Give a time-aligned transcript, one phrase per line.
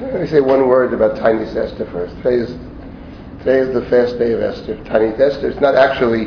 [0.00, 2.14] Let me say one word about Ta'anit Esther first.
[2.16, 2.50] Today is,
[3.38, 4.76] today is the fast day of Esther.
[4.84, 5.48] Ta'anit Esther.
[5.48, 6.26] It's not actually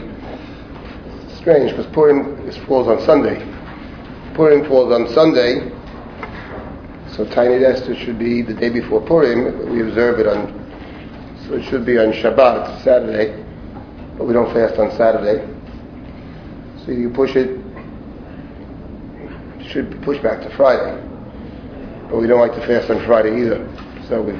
[1.38, 3.38] strange because Purim falls on Sunday.
[4.34, 5.70] Purim falls on Sunday,
[7.16, 9.70] so Ta'anit Esther should be the day before Purim.
[9.71, 10.47] We observe it on,
[11.45, 13.39] so it should be on Shabbat, Saturday,
[14.17, 15.45] but we don't fast on Saturday.
[16.86, 17.59] So you push it,
[19.70, 21.09] should be pushed back to Friday.
[22.10, 23.60] But we don't like to fast on Friday either.
[24.07, 24.34] So we,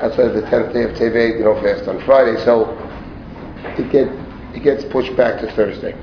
[0.00, 2.42] outside of the 10th day of Tevet, we don't fast on Friday.
[2.44, 2.70] So
[3.78, 4.08] it, get,
[4.54, 5.94] it gets pushed back to Thursday.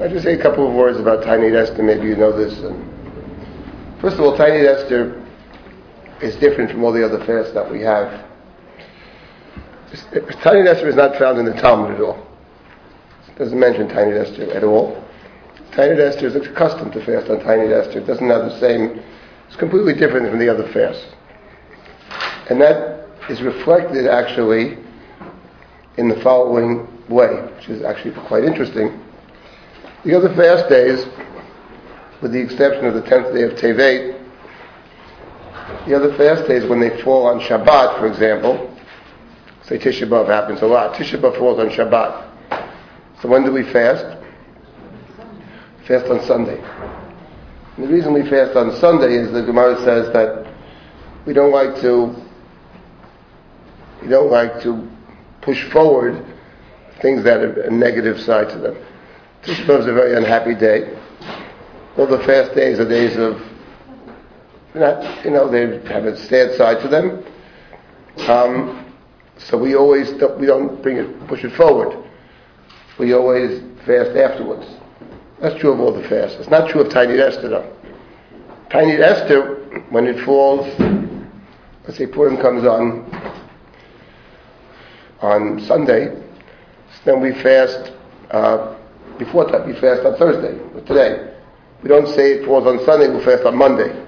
[0.00, 1.82] I'll just say a couple of words about Ta'anit Esther.
[1.82, 2.58] Maybe you know this.
[2.58, 5.24] And first of all, Ta'anit Esther
[6.20, 8.26] is different from all the other fasts that we have.
[10.42, 12.26] Ta'anit Esther is not found in the Talmud at all.
[13.28, 15.04] It doesn't mention Ta'anit Esther at all.
[15.78, 18.00] Tiny Esther is accustomed to fast on Ta'anit Esther.
[18.00, 19.00] It doesn't have the same
[19.48, 21.04] it's completely different from the other fasts.
[22.48, 24.78] And that is reflected actually
[25.96, 29.00] in the following way, which is actually quite interesting.
[30.04, 31.04] The other fast days,
[32.22, 34.14] with the exception of the 10th day of Tevet,
[35.86, 38.74] the other fast days, when they fall on Shabbat, for example,
[39.62, 40.94] say Tisha B'Av happens a lot.
[40.94, 42.28] Tisha B'Av falls on Shabbat.
[43.20, 44.04] So when do we fast?
[45.86, 46.62] Fast on Sunday.
[47.78, 50.52] And the reason we fast on Sunday is the Gemara says that
[51.24, 52.12] we don't like to
[54.02, 54.90] we don't like to
[55.42, 56.26] push forward
[57.00, 58.76] things that have a negative side to them.
[59.44, 60.98] Tisha is a very unhappy day.
[61.96, 63.40] All the fast days are days of
[64.74, 67.24] not, you know, they have a sad side to them.
[68.28, 68.92] Um,
[69.36, 71.96] so we always don't, we don't bring it, push it forward.
[72.98, 74.66] We always fast afterwards.
[75.40, 76.36] That's true of all the fasts.
[76.40, 77.76] It's not true of Ta'anit Esther though.
[78.70, 80.66] Ta'anit Esther, when it falls,
[81.84, 83.08] let's say Purim comes on
[85.20, 86.22] on Sunday,
[87.04, 87.92] then we fast
[88.30, 88.76] uh,
[89.18, 89.66] before that.
[89.66, 91.34] We fast on Thursday, today.
[91.82, 94.04] We don't say it falls on Sunday, we'll fast on Monday.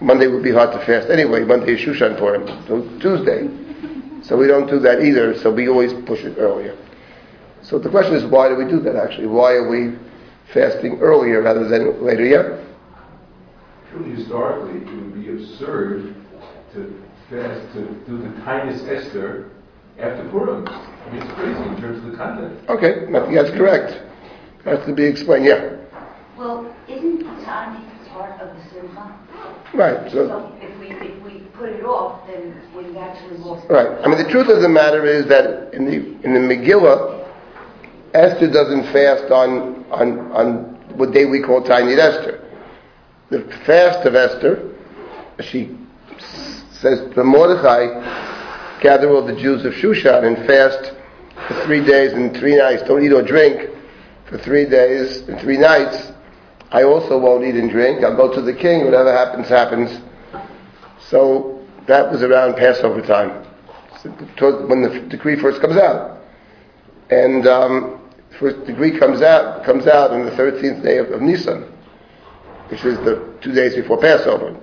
[0.00, 1.42] Monday would be hard to fast anyway.
[1.44, 2.46] Monday is Shushan Purim.
[2.68, 3.48] So Tuesday.
[4.22, 6.76] So we don't do that either, so we always push it earlier.
[7.62, 9.26] So the question is, why do we do that actually?
[9.26, 9.96] Why are we
[10.52, 12.24] fasting earlier rather than later?
[12.24, 12.64] Yeah?
[13.90, 16.14] Truly, historically, it would be absurd
[16.74, 19.50] to fast, to do the Ta'anit Esther
[19.98, 20.66] after Purim.
[20.68, 22.58] I mean, it's crazy in terms of the content.
[22.68, 24.02] Okay, I think that's correct.
[24.64, 25.76] That's to be explained, yeah.
[26.36, 29.18] Well, isn't Tani part of the Simcha?
[29.74, 33.68] Right, so, So if we, if we put it off, then we've actually lost.
[33.68, 33.88] right.
[34.04, 37.26] I mean, the truth of the matter is that in the, in the Megillah,
[38.18, 40.54] Esther doesn't fast on, on, on
[40.96, 42.44] what day we call Ta'anit Esther.
[43.30, 44.74] The fast of Esther,
[45.40, 45.76] she
[46.72, 50.94] says to Mordechai, gather all the Jews of Shushan and fast
[51.46, 52.82] for three days and three nights.
[52.82, 53.70] Don't eat or drink
[54.28, 56.10] for three days and three nights.
[56.72, 58.02] I also won't eat and drink.
[58.02, 58.84] I'll go to the king.
[58.84, 60.00] Whatever happens, happens.
[61.08, 63.30] So that was around Passover time,
[64.68, 66.18] when the decree first comes out.
[67.10, 68.07] And um,
[68.38, 71.72] first degree comes out comes out on the 13th day of, of Nisan,
[72.70, 74.58] which is the two days before Passover.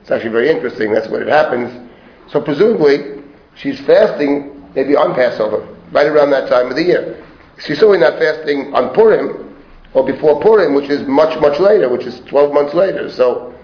[0.00, 0.92] It's actually very interesting.
[0.92, 1.90] That's when it happens.
[2.30, 3.22] So presumably,
[3.56, 7.24] she's fasting maybe on Passover, right around that time of the year.
[7.58, 9.50] She's certainly not fasting on Purim
[9.92, 13.10] or before Purim, which is much, much later, which is 12 months later.
[13.10, 13.54] So,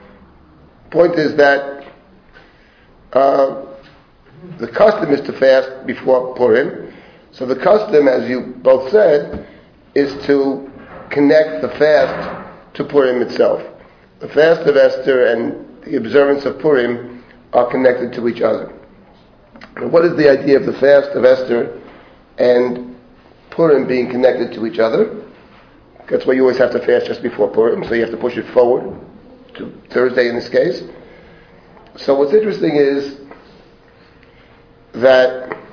[0.90, 1.92] point is that
[3.12, 3.64] uh,
[4.58, 6.85] the custom is to fast before Purim.
[7.36, 9.46] So the custom, as you both said,
[9.94, 10.70] is to
[11.10, 13.62] connect the fast to Purim itself.
[14.20, 18.72] The fast of Esther and the observance of Purim are connected to each other.
[19.76, 21.78] Now, what is the idea of the fast of Esther
[22.38, 22.96] and
[23.50, 25.22] Purim being connected to each other?
[26.08, 28.38] That's why you always have to fast just before Purim, so you have to push
[28.38, 28.98] it forward
[29.56, 30.82] to Thursday in this case.
[31.96, 33.20] So what's interesting is
[34.94, 35.65] that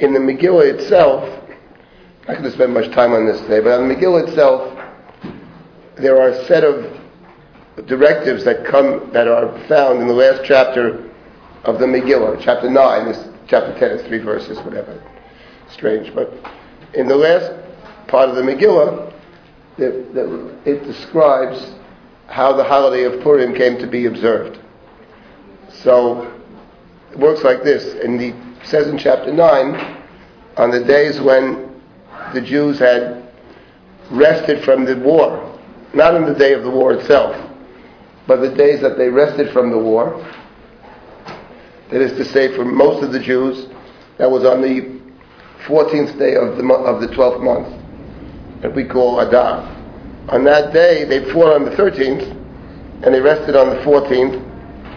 [0.00, 1.28] in the Megillah itself,
[2.26, 4.76] going to spend much time on this today, but on the Megillah itself,
[5.96, 7.00] there are a set of
[7.86, 11.10] directives that come that are found in the last chapter
[11.64, 13.06] of the Megillah, chapter nine.
[13.06, 15.02] This chapter ten is three verses, whatever.
[15.70, 16.32] Strange, but
[16.94, 17.52] in the last
[18.08, 19.12] part of the Megillah,
[19.78, 21.74] that, that it describes
[22.28, 24.58] how the holiday of Purim came to be observed.
[25.70, 26.32] So
[27.12, 27.94] it works like this.
[28.02, 28.34] And it
[28.66, 29.96] says in chapter 9,
[30.56, 31.80] on the days when
[32.34, 33.28] the Jews had
[34.10, 35.58] rested from the war,
[35.94, 37.36] not on the day of the war itself,
[38.26, 40.20] but the days that they rested from the war.
[41.90, 43.68] That is to say, for most of the Jews,
[44.18, 45.00] that was on the
[45.66, 49.62] 14th day of the, of the 12th month, that we call Adar.
[50.30, 52.32] On that day, they fought on the 13th,
[53.04, 54.42] and they rested on the 14th,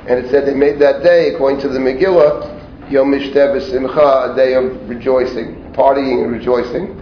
[0.10, 2.59] and it said they made that day, according to the Megillah,
[2.90, 7.00] Yom Mishteh Simcha, a day of rejoicing, partying and rejoicing.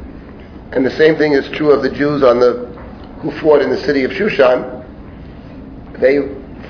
[0.74, 2.68] And the same thing is true of the Jews on the
[3.22, 4.84] who fought in the city of Shushan.
[6.00, 6.20] They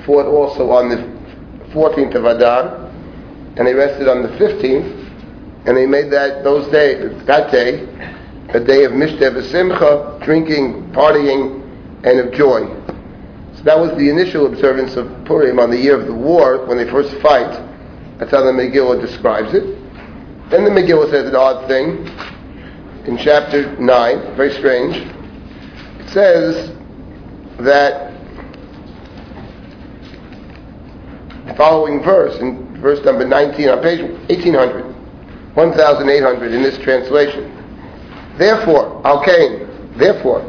[0.06, 0.96] fought also on the
[1.72, 2.90] 14th of Adar,
[3.56, 6.94] and they rested on the 15th, and they made that those day
[7.26, 7.86] that day
[8.50, 11.60] a day of Mishteh Simcha, drinking, partying,
[12.04, 12.66] and of joy.
[13.56, 16.78] So that was the initial observance of Purim on the year of the war when
[16.78, 17.67] they first fight.
[18.18, 19.64] That's how the Megillah describes it.
[20.50, 22.06] Then the Megillah says an odd thing
[23.06, 24.96] in chapter 9, very strange.
[24.96, 26.70] It says
[27.60, 28.12] that
[31.46, 34.84] the following verse, in verse number 19 on page 1800,
[35.54, 37.54] 1800 in this translation.
[38.36, 40.42] Therefore, Alkain, therefore,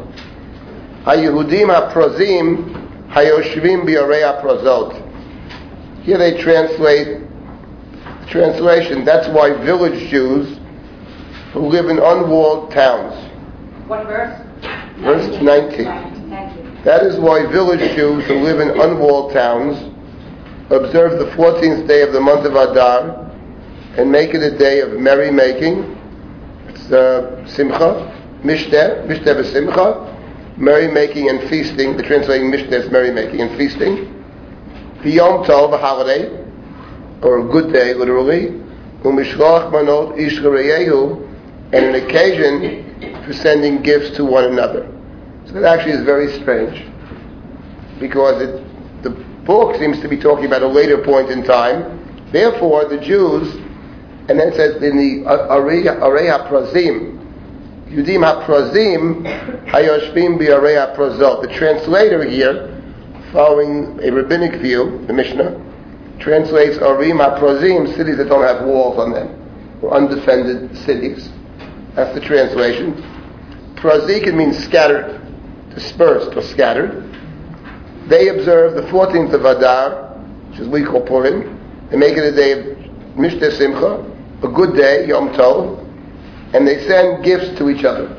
[1.04, 2.80] Hayehudim HaProzim
[3.10, 5.06] Hayoshvim Biorei HaProzot.
[6.04, 7.22] Here they translate,
[8.30, 10.58] translation, that's why village Jews
[11.52, 13.14] who live in unwalled towns.
[13.88, 14.40] What verse?
[14.98, 15.84] Verse 19.
[15.84, 16.84] Thank you.
[16.84, 19.76] That is why village Jews who live in unwalled towns
[20.70, 23.30] observe the 14th day of the month of Adar
[23.96, 25.96] and make it a day of merrymaking.
[26.68, 31.96] It's uh, Simcha, Mishteh, Mishteh Simcha, merrymaking and feasting.
[31.96, 34.16] The translating Mishteh is merrymaking and feasting.
[35.04, 36.39] Yom Tov, a holiday,
[37.22, 38.60] or a good day, literally.
[39.02, 40.16] Umishloach manot
[41.72, 44.86] and an occasion for sending gifts to one another.
[45.46, 46.84] So that actually is very strange,
[47.98, 51.98] because it, the book seems to be talking about a later point in time.
[52.30, 53.54] Therefore, the Jews,
[54.28, 57.18] and then it says in the Arei HaPrazim,
[57.88, 59.24] Yudim HaPrazim,
[59.66, 61.40] Hayoshvim Bi'arei HaPrazot.
[61.42, 62.68] The translator here,
[63.32, 65.58] following a rabbinic view, the Mishnah,
[66.20, 71.30] translates Arim HaPrazim, cities that don't have walls on them, or undefended cities.
[71.94, 72.94] That's the translation.
[73.74, 75.20] Prazik means scattered,
[75.74, 77.06] dispersed or scattered.
[78.08, 80.14] They observe the 14th of Adar,
[80.50, 81.88] which is we call Purim.
[81.90, 82.66] They make it a day of
[83.16, 84.04] Mishteh Simcha,
[84.42, 85.78] a good day, Yom Tov,
[86.54, 88.16] and they send gifts to each other.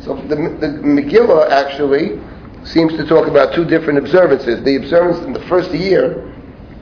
[0.00, 2.20] So the, the Megillah actually
[2.64, 4.62] seems to talk about two different observances.
[4.64, 6.29] The observance in the first year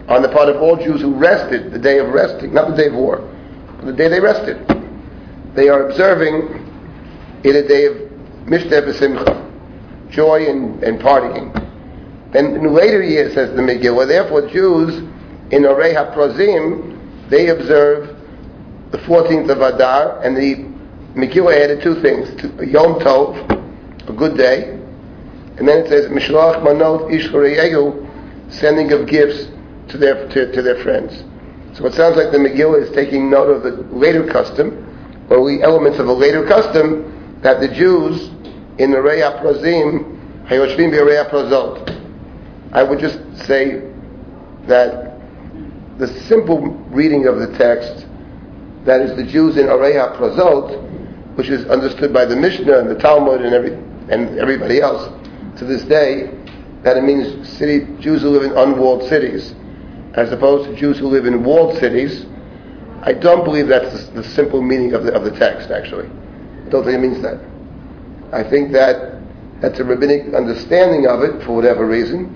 [0.09, 2.87] on the part of all Jews who rested, the day of resting, not the day
[2.87, 3.19] of war,
[3.77, 4.57] but the day they rested.
[5.55, 6.65] They are observing
[7.45, 7.97] in a day of
[8.47, 11.53] Mishteh B'Simcha, joy and, and partying.
[12.33, 14.97] Then in later years, says the Megillah, therefore Jews
[15.51, 18.17] in Orei HaProzim, they observe
[18.91, 20.67] the 14th of Adar, and the
[21.19, 22.29] Megillah added two things,
[22.67, 24.71] Yom Tov, a good day,
[25.59, 27.29] and then it says, Mishloach Manot Ish
[28.51, 29.51] sending of gifts
[29.89, 31.25] to their, to, to their friends.
[31.77, 34.85] So it sounds like the Megillah is taking note of the later custom,
[35.31, 38.31] or the elements of a later custom, that the Jews
[38.79, 41.95] in the Rei Prozim, Hayoshvim B'Rei Prozot.
[42.73, 43.91] I would just say
[44.67, 45.19] that
[45.99, 48.07] the simple reading of the text,
[48.85, 52.95] that is the Jews in Arei Prozot, which is understood by the Mishnah and the
[52.95, 53.73] Talmud and every
[54.11, 55.13] and everybody else
[55.59, 56.31] to this day,
[56.83, 59.55] that it means city Jews who live in unwalled cities,
[60.19, 62.27] as opposed to Jews who live in walled cities.
[63.03, 65.71] I don't believe that's the, the simple meaning of the of the text.
[65.71, 67.41] Actually, I don't think it means that.
[68.33, 69.23] I think that
[69.61, 72.35] that's a rabbinic understanding of it for whatever reason.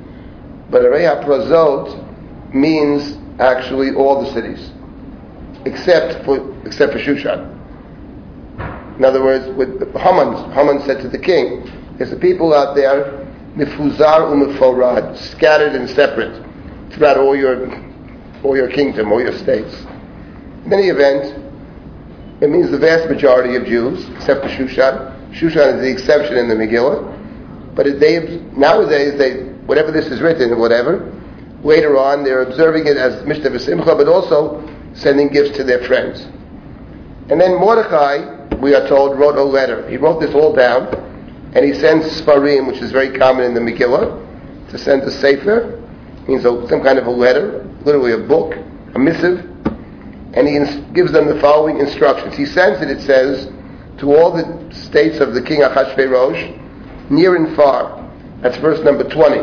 [0.71, 4.71] But Arei Prozot means actually all the cities,
[5.67, 7.51] except for except for Shushan.
[8.97, 13.27] In other words, with Haman, Haman said to the king, "There's the people out there,
[13.57, 16.51] mifuzar u'miforad, scattered and separate
[16.92, 17.68] throughout all your
[18.42, 19.75] all your kingdom, all your states."
[20.64, 21.34] In any event,
[22.40, 25.12] it means the vast majority of Jews, except for Shushan.
[25.32, 27.75] Shushan is the exception in the Megillah.
[27.75, 31.11] But they, nowadays, they whatever this is written, whatever.
[31.62, 34.62] Later on, they're observing it as Mishteh V'Simcha, but also
[34.94, 36.26] sending gifts to their friends.
[37.30, 39.88] And then Mordechai, we are told, wrote a letter.
[39.88, 40.88] He wrote this all down,
[41.54, 45.82] and he sends Sfarim, which is very common in the Megillah, to send a Sefer,
[46.29, 48.55] means some kind of a letter, literally a book,
[48.95, 49.41] a missive,
[50.35, 52.37] and he ins- gives them the following instructions.
[52.37, 53.52] He sends it, it says,
[53.99, 57.99] to all the states of the king Achashverosh, near and far.
[58.41, 59.38] That's verse number 20.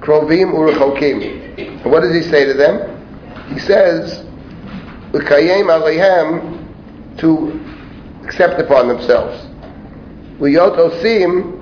[0.00, 1.82] Krovim Urechokim.
[1.82, 3.52] And what does he say to them?
[3.52, 4.24] He says,
[5.12, 7.60] L'kayem aleihem, to
[8.24, 9.46] accept upon themselves.
[10.40, 11.58] L'yot osim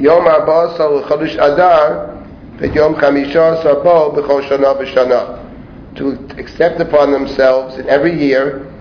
[0.00, 2.15] Yom Arba Sal Adar
[5.96, 8.72] To accept upon themselves in every year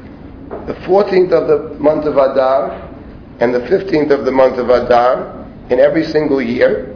[0.67, 2.71] the 14th of the month of Adar
[3.39, 6.95] and the 15th of the month of Adar in every single year.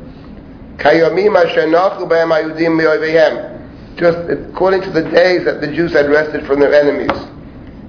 [3.97, 7.27] Just according to the days that the Jews had rested from their enemies.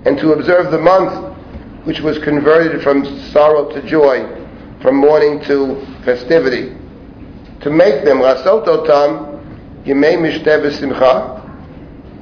[0.05, 1.13] And to observe the month
[1.85, 4.27] which was converted from sorrow to joy,
[4.83, 6.80] from mourning to festivity.
[7.63, 11.41] To make them, Otam, Yemei Mishteh V'Simcha,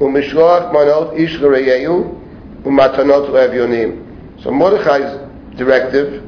[0.01, 4.43] U'Mishloach Manot Ish U'Matanot Le'Evyonim.
[4.43, 6.25] So Mordechai's directive,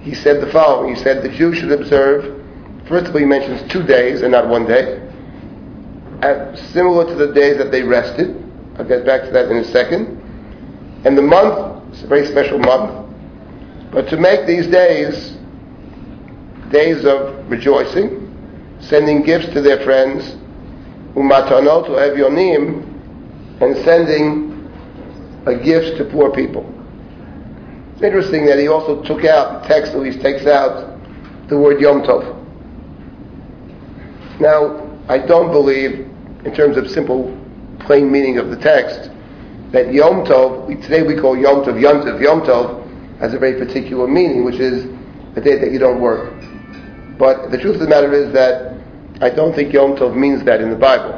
[0.00, 0.94] he said the following.
[0.94, 2.42] He said the Jews should observe,
[2.88, 4.98] first of all he mentions two days and not one day,
[6.72, 8.36] similar to the days that they rested.
[8.78, 10.20] I'll get back to that in a second.
[11.04, 13.12] And the month, it's a very special month,
[13.92, 15.36] but to make these days
[16.70, 18.21] days of rejoicing,
[18.82, 20.36] sending gifts to their friends,
[21.14, 22.88] umatanot evyonim,
[23.60, 24.50] and sending
[25.46, 26.68] a gift to poor people.
[27.94, 30.98] It's interesting that he also took out, the text at least takes out
[31.48, 32.38] the word Yom Tov.
[34.40, 36.08] Now, I don't believe,
[36.44, 37.38] in terms of simple,
[37.80, 39.10] plain meaning of the text,
[39.70, 42.20] that Yom Tov, today we call Yom Tov Yom Tov.
[42.20, 44.84] Yom Tov has a very particular meaning, which is
[45.36, 46.32] a day that you don't work.
[47.18, 48.71] But the truth of the matter is that
[49.22, 51.12] I don't think Yom Tov means that in the Bible.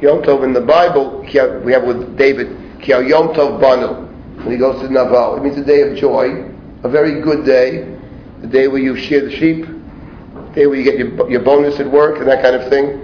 [0.00, 1.20] Yom Tov in the Bible,
[1.64, 2.46] we have with David,
[2.86, 4.06] Yom Tov Banu,
[4.44, 5.36] when he goes to Naval.
[5.36, 6.48] It means a day of joy,
[6.84, 7.92] a very good day,
[8.40, 11.80] the day where you shear the sheep, the day where you get your, your bonus
[11.80, 13.00] at work and that kind of thing.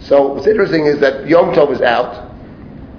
[0.00, 2.32] So what's interesting is that Yom Tov is out,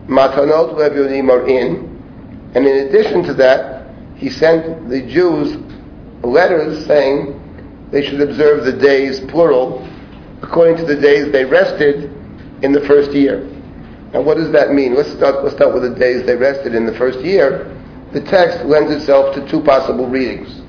[0.07, 5.57] Matanot Le'Evyonim are in, and in addition to that, he sent the Jews
[6.21, 9.87] letters saying they should observe the days, plural,
[10.41, 12.13] according to the days they rested
[12.61, 13.43] in the first year.
[14.13, 14.95] Now, what does that mean?
[14.95, 17.73] Let's start, let's start with the days they rested in the first year.
[18.13, 20.61] The text lends itself to two possible readings.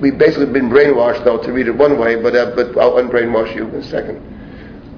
[0.00, 3.54] We've basically been brainwashed, though, to read it one way, but, uh, but I'll unbrainwash
[3.54, 4.20] you in a second.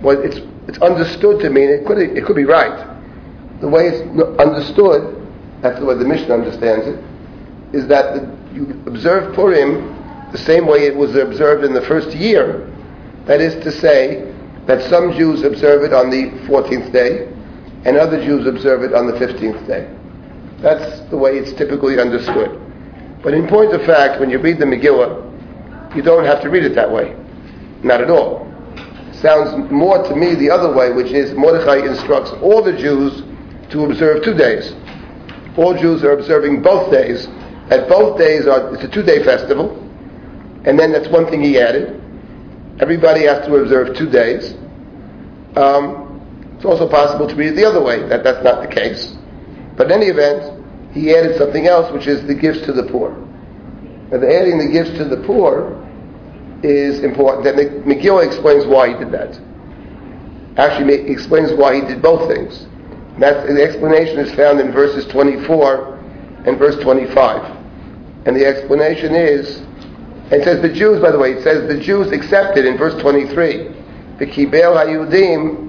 [0.03, 2.87] Well, it's, it's understood to mean, it could, it could be right.
[3.61, 4.01] The way it's
[4.41, 5.17] understood,
[5.61, 6.99] that's the way the Mishnah understands it,
[7.73, 9.97] is that the, you observe Purim
[10.33, 12.73] the same way it was observed in the first year.
[13.29, 14.35] That is to say,
[14.69, 17.27] that some Jews observe it on the 14th day,
[17.87, 19.91] and other Jews observe it on the 15th day.
[20.61, 22.61] That's the way it's typically understood.
[23.23, 26.65] But in point of fact, when you read the Megillah, you don't have to read
[26.65, 27.17] it that way.
[27.83, 28.47] Not at all.
[28.77, 33.23] It sounds more to me the other way, which is Mordechai instructs all the Jews
[33.71, 34.75] to observe two days.
[35.57, 37.27] All Jews are observing both days.
[37.71, 39.77] At both days are it's a two-day festival,
[40.65, 42.03] and then that's one thing he added.
[42.81, 44.55] Everybody has to observe two days.
[45.57, 49.17] Um, it's also possible to read it the other way, that that's not the case.
[49.77, 53.13] But in any event, he added something else, which is the gifts to the poor.
[54.11, 55.75] And adding the gifts to the poor
[56.63, 57.45] is important.
[57.45, 59.39] That Megillah explains why he did that.
[60.57, 62.63] Actually, he explains why he did both things.
[63.15, 65.95] And that's, the explanation is found in verses 24
[66.47, 67.57] and verse 25.
[68.27, 69.63] And the explanation is,
[70.31, 73.69] it says the Jews, by the way, it says the Jews accepted in verse 23.
[74.19, 75.69] the היהודים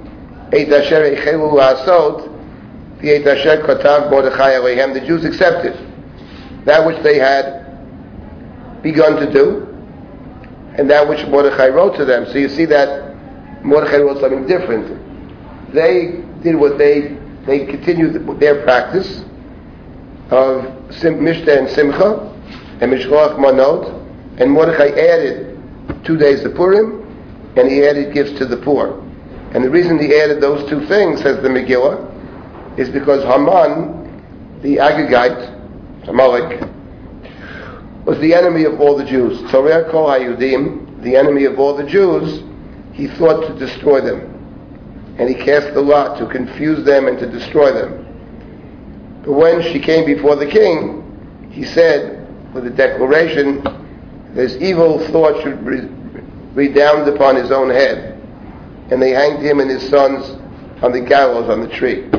[0.50, 2.28] את אשר החלו לעשות
[3.04, 5.74] ואת אשר כתב מרדכי The Jews accepted
[6.66, 7.46] that which they had
[8.82, 9.68] begun to do
[10.78, 12.26] and that which Mordechai wrote to them.
[12.26, 13.16] So you see that
[13.64, 14.88] Mordechai wrote something different.
[15.74, 19.24] They did what they, they continued their practice
[20.32, 20.64] of
[21.02, 22.36] Mishteh and Simcha
[22.82, 23.99] and Mishloach Manot
[24.40, 25.62] and Mordechai added
[26.04, 27.06] two days of Purim,
[27.58, 29.06] and he added gifts to the poor.
[29.54, 34.78] And the reason he added those two things, says the Megillah, is because Haman, the
[34.78, 36.62] Agagite, Amalek,
[38.06, 39.40] was the enemy of all the Jews.
[39.52, 42.44] Tzoreh Kol Hayudim, the enemy of all the Jews,
[42.94, 44.36] he thought to destroy them.
[45.20, 48.06] And he cast the lot to confuse them and to destroy them.
[49.26, 53.62] But when she came before the king, he said, with a declaration,
[54.34, 55.64] this evil thought should
[56.56, 58.20] redound upon his own head
[58.92, 60.26] and they hanged him and his sons
[60.82, 62.10] on the gallows on the tree.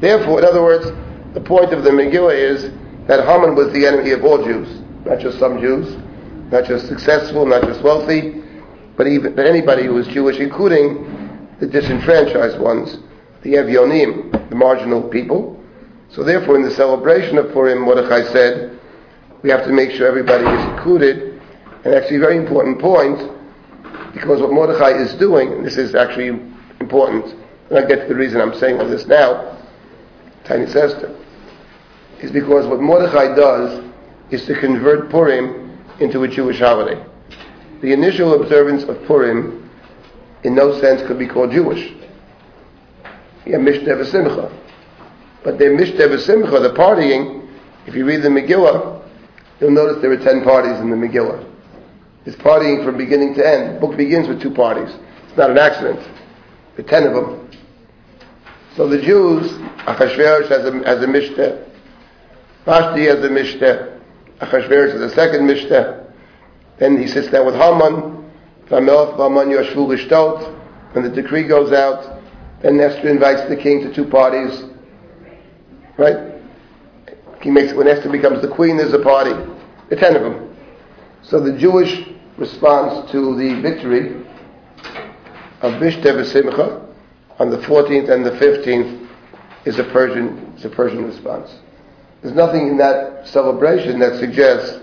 [0.00, 0.86] Therefore, in other words,
[1.34, 2.70] the point of the Megillah is
[3.06, 4.68] that Haman was the enemy of all Jews,
[5.04, 5.96] not just some Jews,
[6.50, 8.42] not just successful, not just wealthy.
[8.96, 11.06] but even but anybody who was Jewish, including
[11.60, 12.98] the disenfranchised ones,
[13.42, 15.62] the Evyonim, the marginal people.
[16.10, 18.78] So therefore, in the celebration of Purim, Mordechai said,
[19.42, 21.27] we have to make sure everybody is included.
[21.84, 23.18] And actually, a very important point,
[24.12, 26.40] because what Mordechai is doing, and this is actually
[26.80, 27.26] important,
[27.68, 29.56] and I'll get to the reason I'm saying all this now,
[30.44, 31.14] Ta'anit Esther,
[32.20, 33.84] is because what Mordechai does
[34.30, 37.04] is to convert Purim into a Jewish holiday.
[37.80, 39.70] The initial observance of Purim,
[40.42, 41.92] in no sense, could be called Jewish.
[43.46, 44.50] Yeah, Mishteh Simcha.
[45.44, 47.48] But the Mishteh Simcha, the partying,
[47.86, 49.02] if you read the Megillah,
[49.60, 51.44] you'll notice there are ten parties in the Megillah.
[52.28, 53.76] It's partying from beginning to end.
[53.76, 54.94] The book begins with two parties.
[55.28, 55.98] It's not an accident.
[56.76, 57.50] Are ten of them.
[58.76, 59.50] So the Jews,
[59.86, 61.66] Achashverosh has a, has a Mishteh,
[62.66, 63.98] Vashti has a Mishteh,
[64.40, 66.04] Achashverosh has a second Mishteh,
[66.78, 68.18] then he sits down with Haman,
[68.68, 68.84] when
[71.04, 72.20] the decree goes out,
[72.60, 74.64] then Esther invites the king to two parties,
[75.96, 76.34] right?
[77.40, 79.32] He makes when Esther becomes the queen, there's a party.
[79.88, 80.54] The ten of them.
[81.22, 82.06] So the Jewish
[82.38, 84.24] response to the victory
[85.60, 86.86] of Bishte Simcha
[87.38, 89.08] on the 14th and the 15th
[89.64, 91.50] is a Persian, is a Persian response.
[92.22, 94.80] There's nothing in that celebration that suggests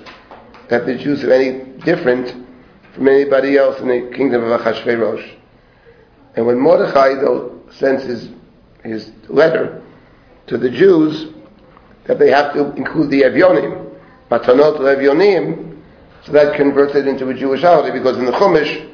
[0.69, 2.45] that the Jews are any different
[2.93, 5.35] from anybody else in the kingdom of Achashverosh.
[6.35, 8.29] And when Mordechai, though, sends his,
[8.83, 9.81] his letter
[10.47, 11.33] to the Jews
[12.05, 13.97] that they have to include the Evyonim,
[14.29, 15.74] Matanot Evyonim,
[16.25, 18.91] so that converts it into a Jewish holiday because in the Chumash,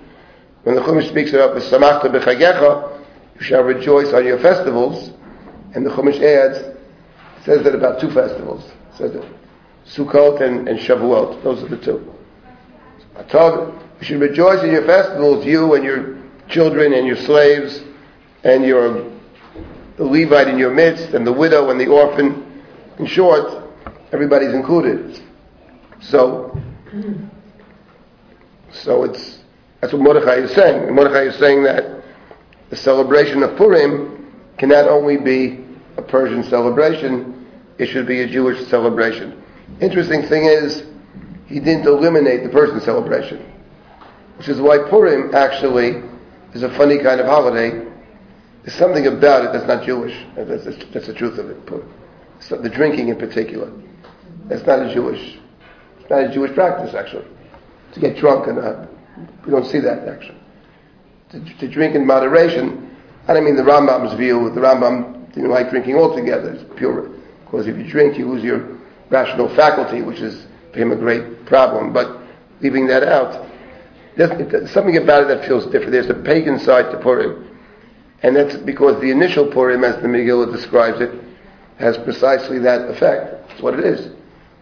[0.64, 3.00] when the Chumash speaks about Samachta B'chagecha,
[3.36, 5.12] you shall rejoice on your festivals,
[5.74, 6.78] and the Chumash adds,
[7.46, 8.66] says that about two festivals.
[8.66, 9.26] It says that
[9.88, 12.14] Sukkot and, and Shavuot, those are the two.
[13.30, 16.18] So, you should rejoice in your festivals, you and your
[16.50, 17.82] children and your slaves
[18.44, 19.10] and your
[19.98, 22.64] the Levite in your midst and the widow and the orphan.
[22.98, 23.64] In short,
[24.12, 25.22] everybody's included.
[26.00, 26.60] So,
[28.72, 29.40] so it's
[29.82, 30.94] that's what Mordechai is saying.
[30.94, 32.04] Mordechai is saying that
[32.70, 35.66] the celebration of Purim cannot only be
[35.98, 37.48] a Persian celebration,
[37.80, 39.42] it should be a Jewish celebration.
[39.82, 40.84] Interesting thing is,
[41.48, 43.44] he didn't eliminate the Persian celebration,
[44.38, 46.04] which is why Purim actually
[46.54, 47.88] is a funny kind of holiday.
[48.64, 50.16] There's something about it that's not Jewish.
[50.36, 51.58] That's, that's, that's the truth of it.
[52.40, 53.72] So the drinking in particular.
[54.46, 55.40] That's not a Jewish,
[56.12, 57.26] it's not a Jewish practice actually.
[57.94, 58.86] To get drunk and uh,
[59.46, 60.38] we don't see that actually.
[61.32, 62.96] To, to, drink in moderation,
[63.28, 64.50] I don't mean the Rambam's view.
[64.50, 66.52] The Rambam didn't like drinking altogether.
[66.52, 67.10] It's pure.
[67.46, 68.78] Because if you drink, you lose your
[69.10, 71.94] rational faculty, which is for him a great problem.
[71.94, 72.22] But
[72.60, 73.50] leaving that out,
[74.18, 75.92] there's something about it that feels different.
[75.92, 77.58] There's a pagan side to Purim.
[78.24, 81.12] And that's because the initial Purim, as the Megillah describes it,
[81.80, 83.48] has precisely that effect.
[83.48, 84.21] That's what it is.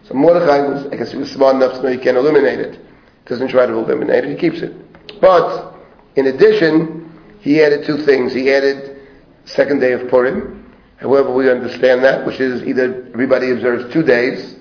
[0.09, 2.79] So Mordechai was, I guess he was smart enough to know he can eliminate it.
[3.27, 4.73] Doesn't try to eliminate it, he keeps it.
[5.21, 5.75] But,
[6.15, 8.33] in addition, he added two things.
[8.33, 9.07] He added
[9.45, 14.55] second day of Purim, however we understand that, which is either everybody observes two days,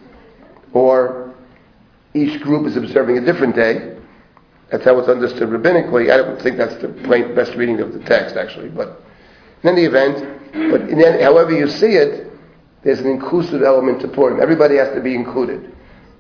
[0.74, 1.34] or
[2.12, 3.96] each group is observing a different day.
[4.70, 6.12] That's how it's understood rabbinically.
[6.12, 8.68] I don't think that's the best reading of the text, actually.
[8.68, 9.00] But
[9.62, 12.28] in any event, but in any, however you see it,
[12.83, 14.41] there's an inclusive element to Purim.
[14.41, 15.75] Everybody has to be included.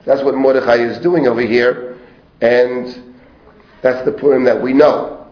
[0.04, 1.98] That's what Mordechai is doing over here,
[2.40, 3.16] and
[3.82, 5.26] that's the Purim that we know.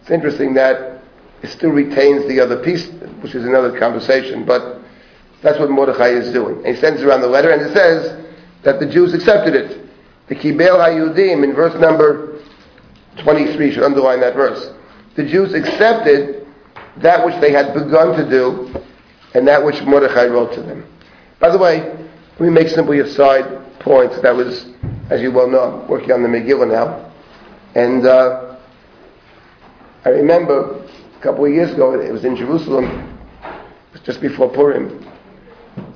[0.00, 1.02] It's interesting that
[1.42, 2.88] it still retains the other piece,
[3.20, 4.80] which is another conversation, but
[5.42, 6.56] that's what Mordechai is doing.
[6.64, 8.24] And he sends around the letter, and it says
[8.62, 9.86] that the Jews accepted it.
[10.28, 12.40] The Kibel HaYudim in verse number
[13.18, 14.72] 23 should underline that verse.
[15.14, 16.46] The Jews accepted
[16.98, 18.74] that which they had begun to do
[19.36, 20.86] and that which Mordechai wrote to them.
[21.40, 24.10] By the way, let me make simply a side point.
[24.22, 24.70] That was,
[25.10, 27.12] as you well know, working on the Megillah now.
[27.74, 28.56] And uh,
[30.06, 30.82] I remember
[31.14, 33.18] a couple of years ago, it was in Jerusalem,
[34.04, 35.06] just before Purim.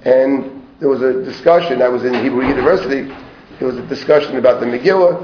[0.05, 3.05] And there was a discussion, I was in Hebrew University,
[3.59, 5.17] there was a discussion about the Megillah,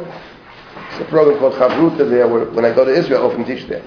[0.90, 3.68] it's a program called Chavruta there, where when I go to Israel, I often teach
[3.68, 3.85] there.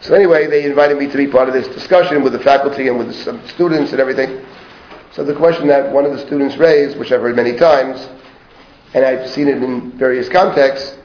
[0.00, 2.98] So anyway, they invited me to be part of this discussion with the faculty and
[2.98, 4.44] with some students and everything.
[5.12, 8.08] So the question that one of the students raised, which I've heard many times,
[8.94, 10.96] and I've seen it in various contexts,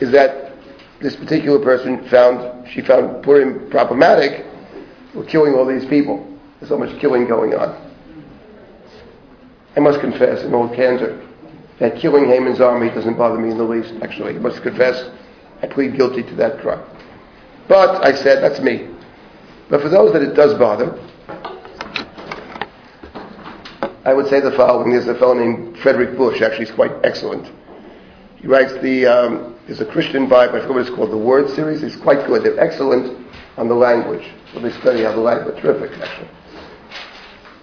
[0.00, 0.52] is that
[1.00, 4.44] this particular person found, she found Purim problematic
[5.12, 6.26] for killing all these people.
[6.58, 7.80] There's so much killing going on.
[9.76, 11.20] I must confess, in all candor,
[11.78, 14.36] that killing Haman's army doesn't bother me in the least, actually.
[14.36, 15.10] I must confess,
[15.62, 16.84] I plead guilty to that crime.
[17.68, 18.88] But I said, that's me.
[19.70, 20.98] But for those that it does bother,
[24.04, 24.90] I would say the following.
[24.90, 27.50] There's a fellow named Frederic Bush, actually, he's quite excellent.
[28.36, 31.48] He writes the, um, there's a Christian Bible, I forget what it's called, the Word
[31.54, 31.82] series.
[31.82, 32.42] It's quite good.
[32.44, 34.30] They're excellent on the language.
[34.52, 36.28] So they study how the language, terrific, actually.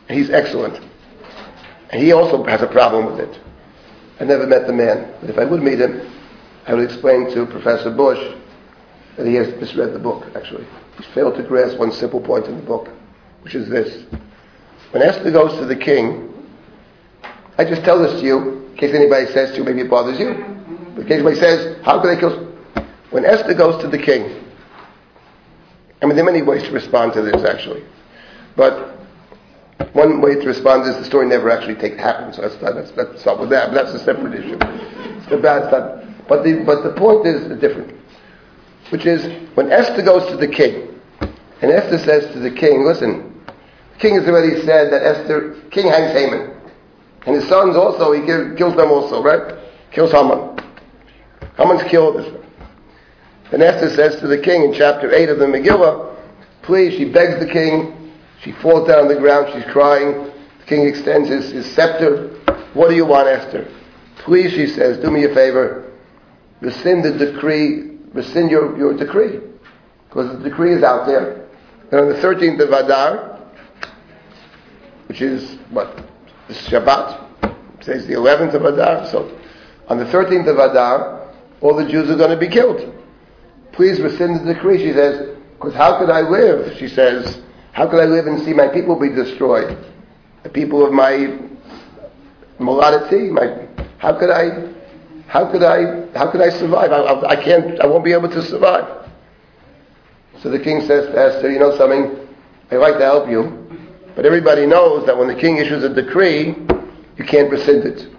[0.10, 0.84] He's excellent.
[1.94, 3.40] He also has a problem with it.
[4.20, 6.12] I never met the man, but if I would meet him,
[6.66, 8.20] I would explain to Professor Bush
[9.18, 10.66] that he has misread the book, actually.
[10.98, 12.90] He's failed to grasp one simple point in the book,
[13.42, 14.06] which is this.
[14.92, 16.28] When Esther goes to the king,
[17.58, 20.20] I just tell this to you, in case anybody says to you, maybe it bothers
[20.20, 20.34] you.
[20.96, 22.52] But in case anybody says, how could they kill...
[23.12, 24.42] When Esther goes to the king,
[26.02, 27.84] I mean, there are many ways to respond to this, actually.
[28.56, 28.98] But
[29.94, 33.22] one way to respond is the story never actually take, happened, so that's not, that's,
[33.22, 34.58] start with that, but that's a separate issue.
[34.62, 36.04] It's the bad stuff.
[36.28, 37.94] But the, but the point is different,
[38.92, 39.26] which is
[39.56, 41.00] when Esther goes to the king,
[41.62, 43.42] and Esther says to the king, listen,
[43.94, 46.56] the king has already said that Esther, king hangs Haman.
[47.26, 49.58] And his sons also, he kills them also, right?
[49.92, 50.60] Kills Haman.
[51.56, 52.46] Haman's killed.
[53.52, 56.16] Then Esther says to the king in chapter 8 of the Megillah,
[56.64, 60.32] please, she begs the king, she falls down on the ground, she's crying.
[60.60, 62.30] The king extends his, his scepter.
[62.74, 63.68] What do you want, Esther?
[64.18, 65.92] Please, she says, do me a favor.
[66.62, 69.40] Rescind the decree, rescind your, your decree.
[70.10, 71.48] Because the decree is out there.
[71.92, 73.40] And on the 13th of Adar,
[75.08, 76.04] which is, what,
[76.48, 79.38] this Shabbat, says the 11th of Adar, so
[79.88, 82.94] on the 13th of Adar, all the Jews are going to be killed.
[83.72, 88.00] Please rescind the decree, she says, because how could I live, she says, how could
[88.00, 89.78] I live and see my people be destroyed?
[90.44, 91.40] The people of my
[92.60, 94.72] Moladity, my, how could I,
[95.32, 96.92] how could I, how could I survive?
[96.92, 99.10] I, I, I can't, I won't be able to survive.
[100.42, 102.28] So the king says to Esther, you know something,
[102.70, 103.66] I'd like to help you,
[104.14, 106.48] but everybody knows that when the king issues a decree,
[107.16, 108.14] you can't rescind it.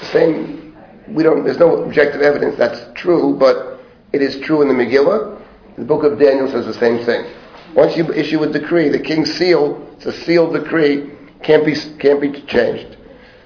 [0.00, 3.80] The same, we don't, there's no objective evidence that's true, but
[4.12, 5.40] it is true in the Megillah.
[5.78, 7.32] The book of Daniel says the same thing.
[7.76, 11.12] Once you issue a decree, the king's seal, it's a sealed decree,
[11.44, 12.96] can't be, can't be changed.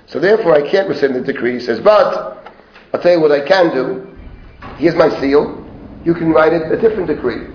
[0.06, 1.52] So therefore I can't rescind the decree.
[1.52, 2.38] He says, but
[2.92, 4.16] I'll tell you what I can do.
[4.76, 5.64] Here's my seal.
[6.04, 7.46] You can write it, a different decree.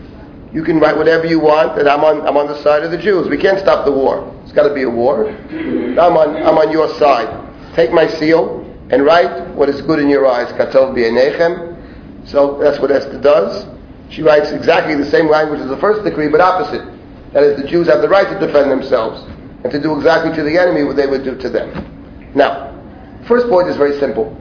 [0.54, 2.98] You can write whatever you want, that I'm on, I'm on the side of the
[2.98, 3.28] Jews.
[3.28, 4.32] We can't stop the war.
[4.44, 5.28] It's got to be a war.
[5.30, 7.74] I'm on, I'm on your side.
[7.76, 10.52] Take my seal and write what is good in your eyes.
[10.54, 12.28] Katov b'yenechem.
[12.28, 13.66] So that's what Esther does.
[14.10, 16.86] She writes exactly the same language as the first decree, but opposite.
[17.34, 19.24] That is, the Jews have the right to defend themselves
[19.64, 22.32] and to do exactly to the enemy what they would do to them.
[22.36, 22.80] Now,
[23.28, 24.38] first point is very simple.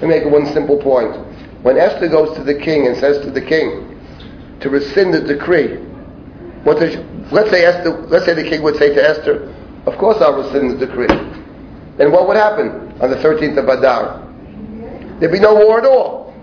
[0.00, 1.16] Let me make one simple point.
[1.62, 3.98] When Esther goes to the king and says to the king,
[4.60, 5.76] to rescind the decree.
[6.64, 6.96] What does,
[7.32, 9.52] let's say Esther, let's say the king would say to Esther,
[9.86, 11.06] "Of course I'll rescind the decree."
[11.96, 14.22] Then what would happen on the 13th of Adar?
[15.18, 16.34] There'd be no war at all.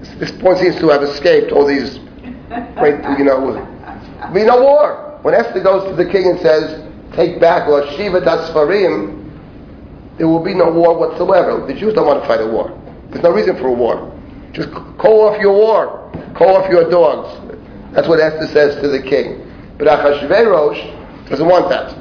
[0.00, 1.98] This, this point seems to have escaped all these
[2.76, 5.18] great, you know, there'd be no war.
[5.22, 9.24] When Esther goes to the king and says, "Take back or Shiva Dasfarim,"
[10.18, 11.64] there will be no war whatsoever.
[11.66, 12.70] The Jews don't want to fight a war.
[13.14, 14.10] There's no reason for a war.
[14.52, 16.10] Just call off your war.
[16.34, 17.30] Call off your dogs.
[17.92, 19.48] That's what Esther says to the king.
[19.78, 21.96] But Achashverosh doesn't want that.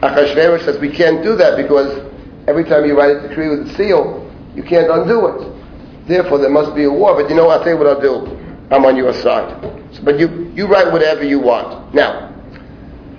[0.00, 2.10] Achashverosh says we can't do that because
[2.48, 6.08] every time you write a decree with a seal, you can't undo it.
[6.08, 7.14] Therefore, there must be a war.
[7.14, 8.26] But you know, I'll tell you what I'll do.
[8.70, 9.60] I'm on your side.
[9.92, 11.94] So, but you, you write whatever you want.
[11.94, 12.32] Now,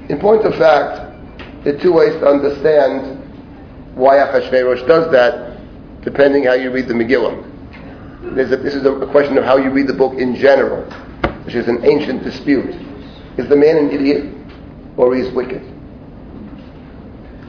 [0.09, 5.46] in point of fact, there are two ways to understand why Achashverosh does that,
[6.07, 7.35] depending how you read the Megillah.
[8.31, 10.89] A, this is a question of how you read the book in general
[11.43, 12.75] which is an ancient dispute.
[13.37, 14.33] Is the man an idiot
[14.95, 15.61] or he's wicked?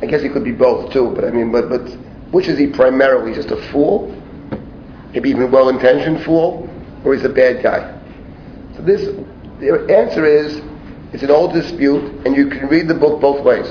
[0.02, 1.82] I guess he could be both too, but I mean, but, but
[2.32, 3.32] which is he primarily?
[3.32, 4.12] Just a fool?
[5.12, 6.68] Maybe even a well-intentioned fool?
[7.04, 7.96] Or he's a bad guy?
[8.76, 9.02] So this,
[9.60, 10.60] the answer is,
[11.12, 13.66] it's an old dispute, and you can read the book both ways.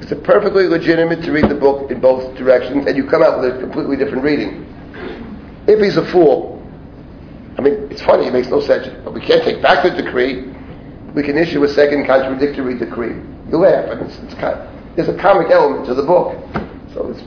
[0.00, 3.54] It's perfectly legitimate to read the book in both directions, and you come out with
[3.54, 4.66] a completely different reading.
[5.66, 6.60] If he's a fool,
[7.58, 8.88] I mean, it's funny, it makes no sense.
[9.04, 10.52] But we can't take back the decree.
[11.14, 13.16] We can issue a second contradictory decree.
[13.50, 13.90] You laugh.
[13.90, 16.36] I it's, it's kind of, there's a comic element to the book.
[16.94, 17.22] So it's,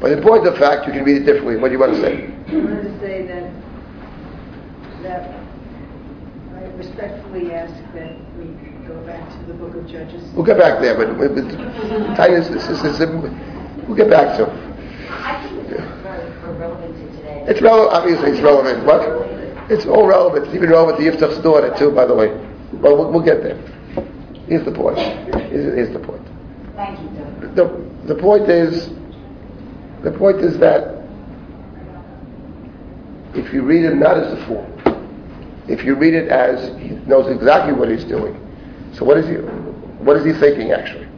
[0.00, 1.56] but in point of fact, you can read it differently.
[1.56, 2.26] What do you want to say?
[2.26, 3.50] I want to say that,
[5.02, 5.43] that
[6.76, 8.46] respectfully ask that we
[8.86, 10.22] go back to the book of Judges.
[10.34, 13.08] We'll get back there, but, but, but time is, is, is, is,
[13.86, 14.44] we'll get back to
[15.24, 17.44] I think it's relevant to today.
[17.48, 18.84] It's relevant, obviously it's relevant.
[18.84, 19.70] What?
[19.70, 20.46] It's all relevant.
[20.46, 22.28] It's even relevant to Yiftach's daughter too, by the way.
[22.74, 23.56] But we'll, we'll get there.
[24.46, 24.98] Here's the point.
[24.98, 26.22] Here's, here's the point.
[26.74, 27.56] Thank you, Doug.
[27.56, 28.90] The, the point is,
[30.02, 31.02] the point is that
[33.34, 34.73] if you read it not as a fool,
[35.68, 38.34] if you read it as he knows exactly what he's doing,
[38.92, 41.08] so what is he, what is he thinking actually?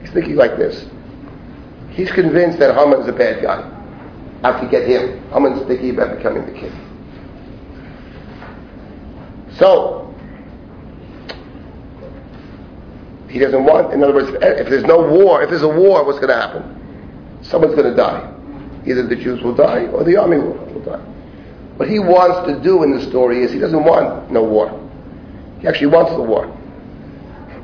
[0.00, 0.86] He's thinking like this.
[1.90, 3.68] He's convinced that Haman's a bad guy.
[4.42, 5.22] How to get him?
[5.30, 6.72] Haman's thinking about becoming the king.
[9.58, 10.12] So,
[13.28, 16.18] he doesn't want, in other words, if there's no war, if there's a war, what's
[16.18, 17.38] going to happen?
[17.42, 18.28] Someone's going to die.
[18.86, 21.11] Either the Jews will die or the army will, will die.
[21.76, 24.78] What he wants to do in the story is he doesn't want no war.
[25.60, 26.46] He actually wants the war.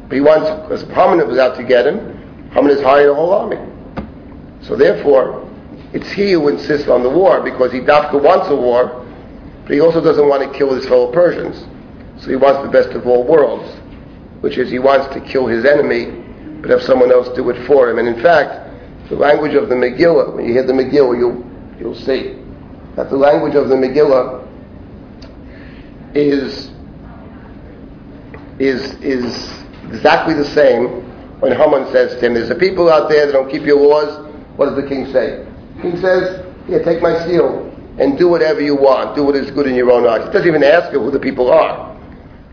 [0.09, 3.33] But he wants, because Haman was out to get him, Haman is hiring a whole
[3.33, 3.59] army.
[4.63, 5.49] So therefore,
[5.93, 9.05] it's he who insists on the war because he dafka wants a war,
[9.63, 11.67] but he also doesn't want to kill his fellow Persians.
[12.23, 13.71] So he wants the best of all worlds,
[14.41, 16.07] which is he wants to kill his enemy,
[16.61, 17.99] but have someone else do it for him.
[17.99, 21.45] And in fact, the language of the Megillah, when you hear the Megillah, you'll,
[21.79, 22.35] you'll see
[22.99, 24.45] that the language of the Megillah
[26.17, 26.73] is,
[28.59, 29.55] is, is
[29.93, 31.07] exactly the same
[31.39, 34.29] when Haman says to him, there's a people out there that don't keep your laws,
[34.57, 35.47] what does the king say?
[35.77, 39.15] The king says, here, take my seal and do whatever you want.
[39.15, 40.27] Do what is good in your own eyes.
[40.27, 41.97] He doesn't even ask who the people are.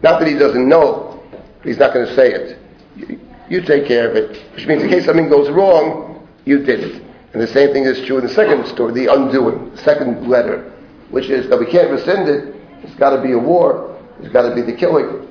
[0.04, 1.24] Not that he doesn't know,
[1.64, 2.60] he's not going to say it.
[2.96, 4.46] You, you take care of it.
[4.54, 7.02] Which means in case something goes wrong, you did it.
[7.36, 10.72] And the same thing is true in the second story, the undoing, the second letter,
[11.10, 12.56] which is that we can't rescind it.
[12.82, 13.94] It's got to be a war.
[14.22, 15.28] It's got to be the killing.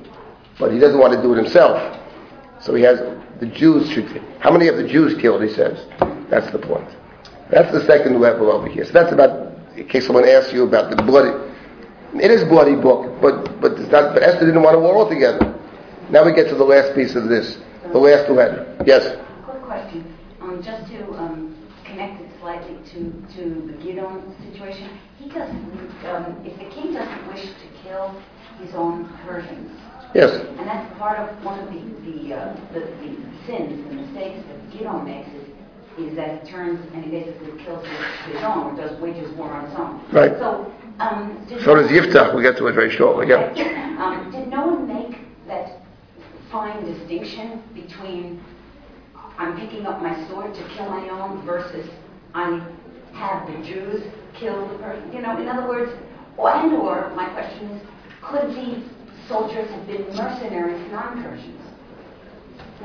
[0.59, 1.99] But he doesn't want to do it himself.
[2.61, 2.99] So he has
[3.39, 4.05] the Jews should.
[4.39, 5.41] How many of the Jews killed?
[5.41, 5.83] He says.
[6.29, 6.87] That's the point.
[7.49, 8.85] That's the second level over here.
[8.85, 9.57] So that's about.
[9.75, 11.31] In case someone asks you about the bloody,
[12.23, 14.13] it is bloody book, but but it's not.
[14.13, 15.59] But Esther didn't want a war altogether.
[16.11, 17.57] Now we get to the last piece of this,
[17.91, 18.77] the last letter.
[18.85, 19.17] Yes.
[19.43, 24.89] Quick question, um, just to um, connect it slightly to, to the Gideon situation.
[25.17, 28.21] He doesn't, um, if the king doesn't wish to kill
[28.59, 29.71] his own Persians,
[30.13, 30.31] Yes.
[30.31, 34.71] and that's part of one of the the, uh, the, the sins, the mistakes that
[34.71, 38.75] Gideon makes is, is that he turns and he basically kills his, his own, or
[38.75, 40.05] does wages war on his own.
[40.11, 40.31] Right.
[40.37, 42.33] So, um, did So does Yiftach.
[42.33, 43.27] We'll get to it very shortly.
[43.27, 43.51] Yeah.
[43.99, 45.17] um, did no one make
[45.47, 45.79] that
[46.51, 48.41] fine distinction between
[49.37, 51.89] I'm picking up my sword to kill my own versus
[52.33, 52.61] I
[53.13, 54.01] have the Jews
[54.37, 55.11] kill the person?
[55.13, 55.91] You know, in other words,
[56.37, 57.81] or, and or my question is,
[58.21, 58.83] could these
[59.27, 61.61] soldiers have been mercenaries, non-Persians?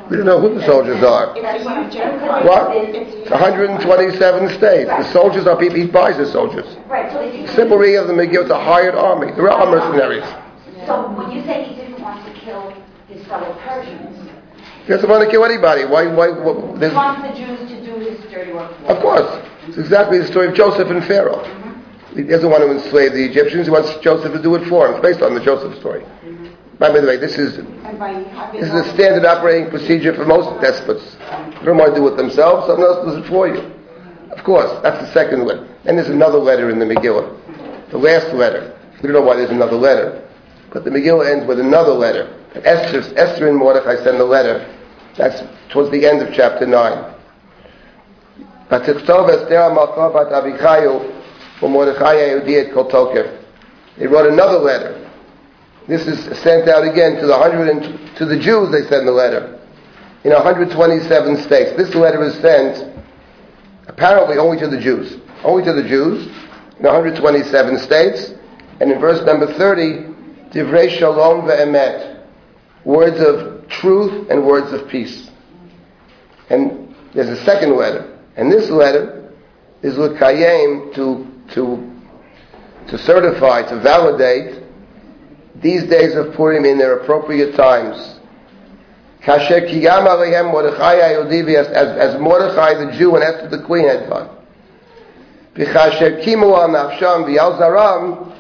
[0.09, 1.35] We don't know who the soldiers are.
[1.41, 2.19] That's what I'm saying.
[2.21, 2.73] Could they What?
[2.73, 4.89] have been- It's 127 states.
[4.89, 5.77] The soldiers are people.
[5.77, 6.77] He buys the soldiers.
[6.89, 7.13] Right.
[7.13, 9.33] So if you Simple reading of the Megillah, it's a hired army.
[9.33, 10.25] There are mercenaries.
[10.87, 12.73] So when you say he didn't want to kill
[13.09, 14.20] his fellow Persians,
[14.91, 15.85] He doesn't want to kill anybody.
[15.85, 16.09] Why?
[16.09, 16.31] Why?
[16.31, 18.73] what- he wants the Jews to do his dirty work.
[18.89, 19.47] Of course.
[19.69, 21.45] It's exactly the story of Joseph and Pharaoh.
[21.45, 22.17] Mm-hmm.
[22.17, 23.69] He doesn't want to enslave the Egyptians.
[23.69, 24.95] He wants Joseph to do it for him.
[24.95, 26.01] It's based on the Joseph story.
[26.01, 26.49] Mm-hmm.
[26.81, 27.59] By the way, this is
[28.59, 31.15] this is a standard operating procedure for most despots.
[31.61, 32.67] They don't want to do it themselves.
[32.67, 33.63] Someone else does it for you.
[34.33, 35.69] Of course, that's the second letter.
[35.85, 37.91] And there's another letter in the Megillah.
[37.93, 38.77] The last letter.
[39.01, 40.29] We don't know why there's another letter.
[40.73, 42.27] But the Megillah ends with another letter.
[42.57, 44.67] Esther, Esther and Mordechai send a letter.
[45.20, 47.16] That's towards the end of chapter 9.
[48.72, 51.00] ותכתוב אסתר המלכה בת אביחיו
[51.64, 53.26] ומרדכי היהודי את כל תוקף.
[53.98, 54.94] They wrote another letter.
[55.88, 58.72] This is sent out again to the hundred and, to the Jews.
[58.72, 59.60] They send the letter
[60.24, 61.78] in 127 states.
[61.78, 62.92] This letter is sent
[63.88, 66.26] apparently only to the Jews, only to the Jews
[66.80, 68.32] in 127 states.
[68.82, 70.14] And in verse number 30,
[70.52, 72.24] divrei shalom ve'emet,
[72.84, 75.31] words of truth and words of peace.
[76.51, 79.33] And there's a second letter, and this letter
[79.83, 81.91] is l'kayem to to
[82.89, 84.63] to certify, to validate
[85.57, 88.19] these days of Purim in their appropriate times.
[89.27, 90.99] Mordechai
[91.55, 94.31] as, as Mordechai the Jew and Esther the queen had done.
[95.55, 98.35] V'chasher kimu al nafsham v'yal zaram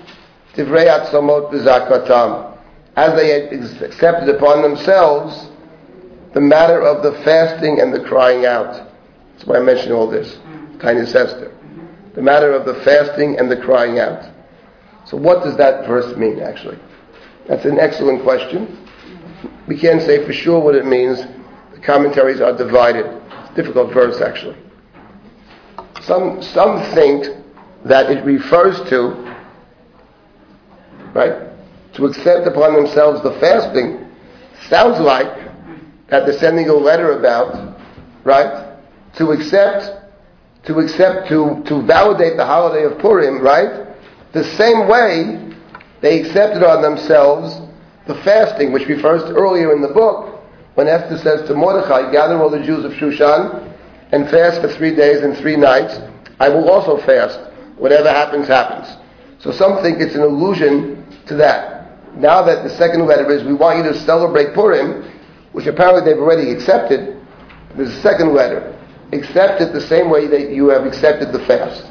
[0.54, 2.49] divrei atzamot v'zakatam.
[2.96, 5.48] As they had accepted upon themselves
[6.32, 8.88] the matter of the fasting and the crying out.
[9.32, 10.34] That's why I mentioned all this.
[10.36, 10.78] Mm-hmm.
[10.78, 11.48] Ta'anit Esther.
[11.48, 12.14] Mm-hmm.
[12.14, 14.30] The matter of the fasting and the crying out.
[15.06, 16.78] So what does that verse mean actually?
[17.48, 18.86] That's an excellent question.
[19.66, 21.18] We can't say for sure what it means.
[21.72, 23.06] The commentaries are divided.
[23.06, 24.56] It's a difficult verse actually.
[26.02, 27.26] Some some think
[27.84, 29.30] that it refers to
[31.14, 31.49] right?
[31.94, 34.06] To accept upon themselves the fasting
[34.68, 35.50] sounds like
[36.08, 37.78] that they're sending a letter about,
[38.24, 38.76] right?
[39.16, 39.90] To accept,
[40.64, 43.86] to accept, to, to validate the holiday of Purim, right?
[44.32, 45.54] The same way
[46.00, 47.60] they accepted on themselves
[48.06, 50.42] the fasting, which refers to earlier in the book,
[50.74, 53.76] when Esther says to Mordechai, gather all the Jews of Shushan
[54.12, 55.98] and fast for three days and three nights.
[56.38, 57.38] I will also fast.
[57.76, 58.96] Whatever happens, happens.
[59.38, 61.79] So some think it's an allusion to that.
[62.16, 65.10] Now that the second letter is, we want you to celebrate Purim,
[65.52, 67.20] which apparently they've already accepted,
[67.76, 68.76] there's a second letter.
[69.12, 71.86] Accept it the same way that you have accepted the fast.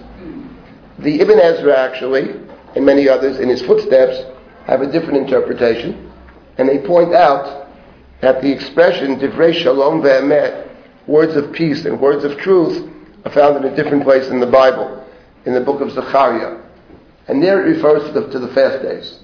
[0.99, 2.31] The Ibn Ezra actually,
[2.75, 4.23] and many others in his footsteps,
[4.65, 6.11] have a different interpretation,
[6.57, 7.67] and they point out
[8.21, 10.69] that the expression divrei shalom ve'emet,
[11.07, 12.89] words of peace and words of truth,
[13.25, 15.05] are found in a different place in the Bible,
[15.45, 16.61] in the book of Zechariah.
[17.27, 19.19] And there it refers to the, to the fast days,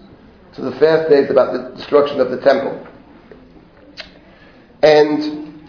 [0.55, 2.87] to the fast days about the destruction of the temple.
[4.81, 5.61] And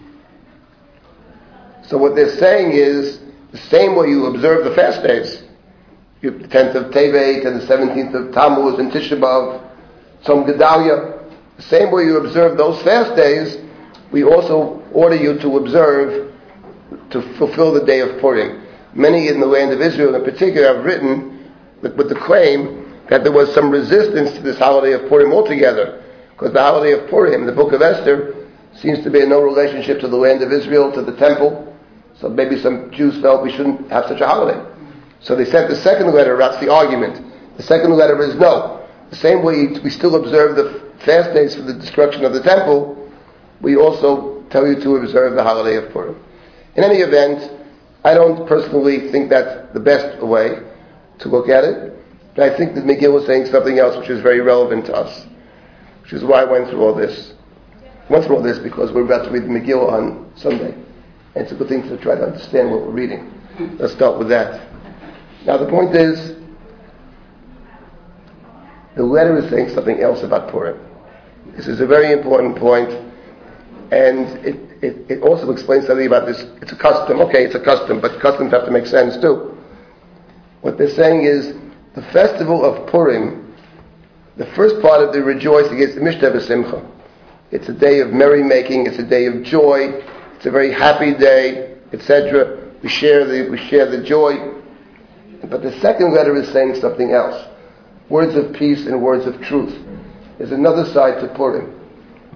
[1.83, 3.21] so what they're saying is
[3.51, 5.43] the same way you observe the fast days,
[6.21, 9.63] the 10th of Tevet and the 17th of Tammuz and Tisha B'Av,
[10.25, 11.13] Tzom Gedalia,
[11.57, 13.59] the same way you observe those fast days,
[14.13, 16.33] we also order you to observe,
[17.11, 18.67] to fulfill the day of Purim.
[18.95, 23.33] Many in the land of Israel in particular have written with the claim that there
[23.33, 27.53] was some resistance to this holiday of Purim altogether, because the holiday of Purim, the
[27.53, 28.35] book of Esther,
[28.75, 31.75] seems to be in no relationship to the land of Israel, to the temple.
[32.21, 34.61] So maybe some Jews felt we shouldn't have such a holiday.
[35.21, 37.25] So they sent the second letter, that's the argument.
[37.57, 38.87] The second letter is no.
[39.11, 43.11] The same way we still observe the fast days for the destruction of the temple,
[43.61, 46.23] we also tell you to observe the holiday of Purim.
[46.75, 47.51] In any event,
[48.05, 50.59] I don't personally think that's the best way
[51.19, 51.96] to look at it.
[52.37, 55.27] But I think that Megillah is saying something else which is very relevant to us,
[56.03, 57.33] which is why I went through all this.
[58.09, 60.75] I went through all this because we're about to read Megillah on Sunday.
[60.75, 63.33] And it's a good thing to try to understand what we're reading.
[63.79, 64.69] Let's start with that.
[65.47, 66.37] Now the point is,
[68.97, 70.79] the letter is saying something else about Purim.
[71.57, 72.91] This is a very important point,
[73.93, 76.45] and it, it, it also explains something about this.
[76.61, 77.21] It's a custom.
[77.21, 79.57] Okay, it's a custom, but customs have to make sense too.
[80.61, 81.55] What they're saying is
[81.97, 83.55] the festival of Purim,
[84.37, 86.87] the first part of the rejoicing is the Mishteh Simcha.
[87.51, 90.05] It's a day of merrymaking, it's a day of joy,
[90.37, 92.71] it's a very happy day, etc.
[92.83, 94.53] We share the we share the joy.
[95.45, 97.49] But the second letter is saying something else.
[98.11, 99.75] Words of peace and words of truth.
[100.37, 101.81] There's another side to Purim.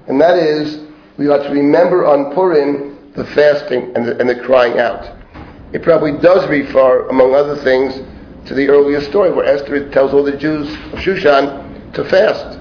[0.07, 0.87] And that is,
[1.19, 5.19] we are to remember on Purim the fasting and the, and the crying out.
[5.75, 8.01] It probably does refer, among other things,
[8.51, 12.59] to the earlier story where Esther tells all the Jews of Shushan to fast.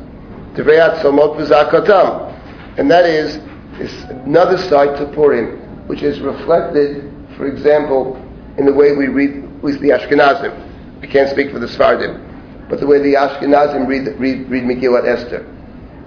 [2.78, 3.38] And that is,
[3.80, 8.23] is another side to Purim, which is reflected, for example,
[8.60, 11.02] in the way we read with the Ashkenazim.
[11.02, 15.08] I can't speak for the Sephardim, but the way the Ashkenazim read, read, read Megillat
[15.08, 15.43] Esther.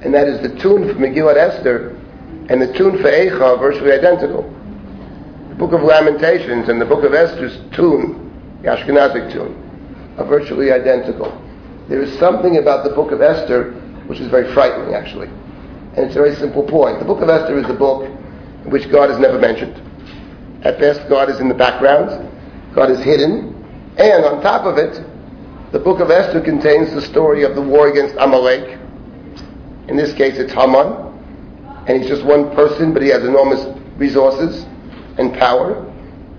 [0.03, 1.99] And that is the tune for Megillat Esther
[2.49, 4.43] and the tune for Eicha are virtually identical.
[5.49, 8.31] The Book of Lamentations and the Book of Esther's tune,
[8.63, 9.59] the Ashkenazic tune,
[10.19, 11.31] are virtually identical.
[11.89, 13.73] There is something about the Book of Esther
[14.07, 15.29] which is very frightening, actually.
[15.29, 16.99] And it's a very simple point.
[16.99, 19.77] The Book of Esther is a book in which God is never mentioned.
[20.65, 22.29] At best, God is in the background,
[22.75, 23.53] God is hidden,
[23.99, 25.03] and on top of it,
[25.73, 28.79] the book of Esther contains the story of the war against Amalek.
[29.89, 31.13] In this case, it's Haman,
[31.87, 34.67] and he's just one person, but he has enormous resources
[35.19, 35.91] and power.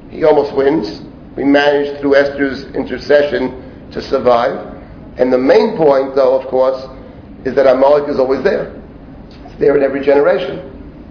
[0.10, 1.02] He almost wins.
[1.36, 3.63] We managed through Esther's intercession
[3.94, 4.74] to survive.
[5.18, 6.82] And the main point, though, of course,
[7.46, 8.74] is that Amalek is always there.
[9.46, 10.70] It's there in every generation.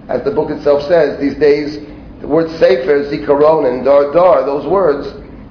[0.08, 1.78] As the book itself says, these days,
[2.20, 5.08] the word Sefer, Zikaron, and Dar Dar, those words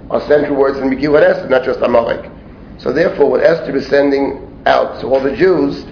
[0.09, 2.29] are central words in Megillat Esther, not just Amalek.
[2.77, 5.85] So therefore, what Esther is sending out to all the Jews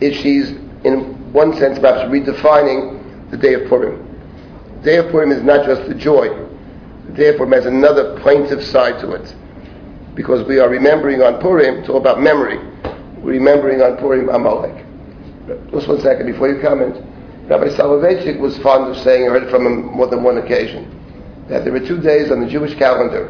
[0.00, 0.50] is she's,
[0.84, 4.04] in one sense, perhaps redefining the day of Purim.
[4.78, 6.28] The day of Purim is not just the joy.
[7.06, 9.34] The day of Purim has another plaintive side to it.
[10.18, 12.58] Because we are remembering on Purim, it's all about memory.
[13.18, 14.84] We're remembering on Purim Amalek.
[15.70, 16.96] Just one second before you comment.
[17.48, 20.90] Rabbi Soloveitchik was fond of saying, I heard it from him more than one occasion,
[21.48, 23.28] that there are two days on the Jewish calendar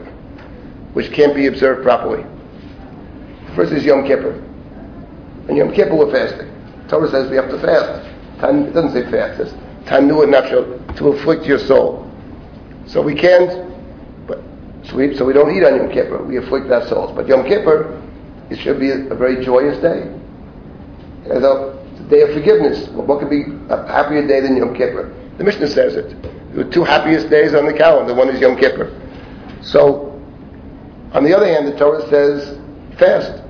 [0.94, 2.22] which can't be observed properly.
[2.22, 4.42] The first is Yom Kippur.
[5.46, 6.50] And Yom Kippur we're fasting.
[6.88, 8.08] Torah says we have to fast.
[8.42, 9.38] It doesn't say fast.
[9.38, 12.10] It says tanu nafsho, to afflict your soul.
[12.86, 13.67] So we can't,
[14.94, 16.22] but, so we, don't eat on Yom Kippur.
[16.22, 17.12] We afflict our souls.
[17.14, 18.02] But Yom Kippur,
[18.50, 20.10] it should be a, very joyous day.
[21.30, 21.78] as a
[22.08, 22.88] day of forgiveness.
[22.88, 25.14] What could be a happier day than Yom Kippur?
[25.36, 26.22] The Mishnah says it.
[26.52, 28.14] There were two happiest days on the calendar.
[28.14, 28.90] One is Yom Kippur.
[29.62, 30.08] So,
[31.12, 32.58] on the other hand, the Torah says
[32.98, 33.42] fast.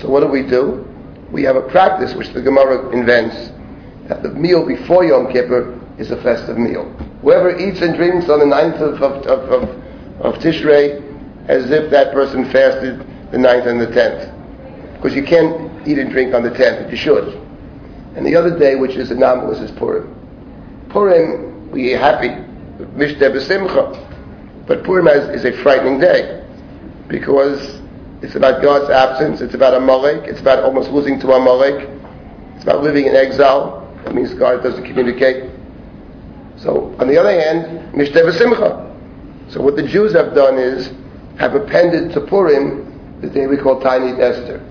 [0.00, 0.86] So what do we do?
[1.30, 3.52] We have a practice which the Gemara invents
[4.08, 6.84] that the meal before Yom Kippur is a festive meal.
[7.22, 9.83] Whoever eats and drinks on the 9th of, of, of, of,
[10.20, 11.02] of Tishrei,
[11.48, 13.00] as if that person fasted
[13.30, 14.94] the 9th and the 10th.
[14.96, 17.40] Because you can't eat and drink on the 10th, but you should.
[18.16, 20.14] And the other day, which is anomalous, is Purim.
[20.88, 24.66] Purim, we are happy, Mishteh V'Simcha.
[24.66, 26.42] But Purim is, is a frightening day
[27.08, 27.80] because
[28.22, 31.88] it's about God's absence, it's about Amalek, it's about almost losing to Amalek,
[32.54, 33.80] it's about living in exile.
[34.04, 35.50] That means God doesn't communicate.
[36.56, 38.93] So, on the other hand, Mishteh V'Simcha.
[39.48, 40.92] So what the Jews have done is
[41.38, 44.64] have appended to Purim the day we call Ta'anit Esther.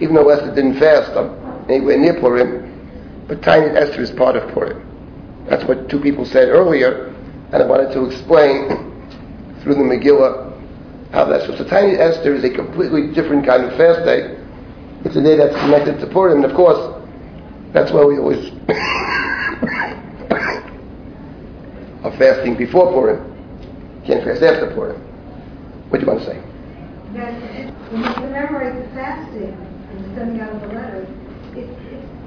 [0.00, 4.50] Even though Esther didn't fast on anywhere near Purim, but Ta'anit Esther is part of
[4.52, 4.86] Purim.
[5.48, 7.14] That's what two people said earlier,
[7.52, 8.68] and I wanted to explain
[9.62, 10.48] through the Megillah
[11.12, 11.46] how that's.
[11.46, 14.36] So Ta'anit Esther is a completely different kind of fast day.
[15.04, 17.02] It's a day that's connected to Purim, and of course,
[17.72, 18.50] that's why we always
[22.04, 23.39] are fasting before Purim.
[24.10, 24.98] Can't fast after Purim.
[25.86, 26.42] What do you want to say?
[27.14, 27.30] That
[27.94, 31.06] when you commemorate the fasting and the sending out of the letters,
[31.54, 31.70] it,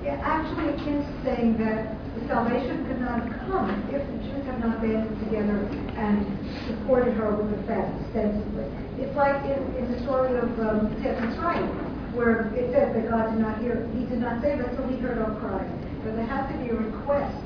[0.07, 4.47] it actually akin to saying that the salvation could not have come if the Jews
[4.47, 5.59] had not banded together
[5.99, 6.23] and
[6.71, 8.63] supported her with the fast extensively.
[9.03, 11.67] It's like in, in the story of um, Mitzrayim,
[12.15, 15.03] where it says that God did not hear, He did not save us until He
[15.03, 15.67] heard our cry.
[16.07, 17.43] But there has to be a request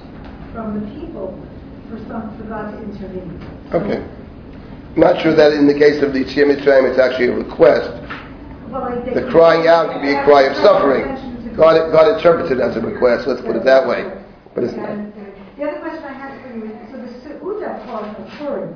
[0.54, 1.34] from the people
[1.90, 3.34] for some for God to intervene.
[3.74, 4.06] Okay.
[4.98, 7.93] Not sure that in the case of the Yetziat Mitzrayim it's actually a request.
[8.74, 11.06] Well, I think The crying out could be a cry of suffering.
[11.56, 14.10] God, God interprets it as a request, let's put it that way.
[14.56, 14.89] But it's not.
[15.56, 18.74] The other question I had for you is, so the Seudah part of Purim